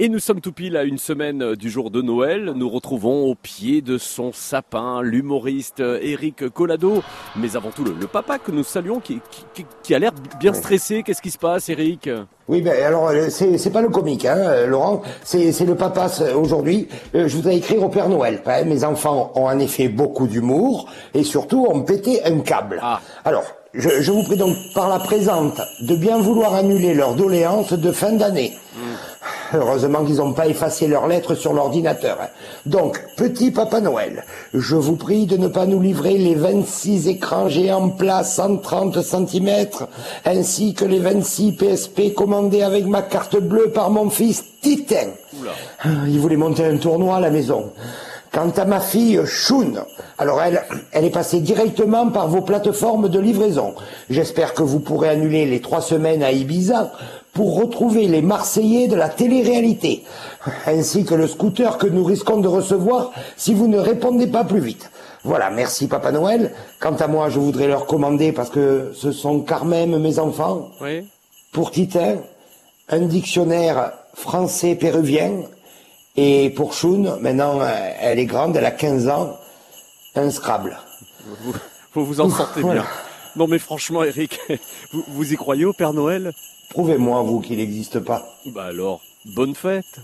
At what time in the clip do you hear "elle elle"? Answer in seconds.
50.42-51.04